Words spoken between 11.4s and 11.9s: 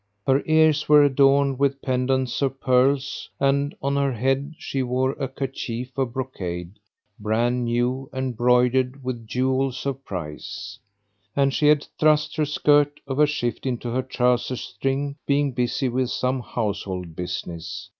she had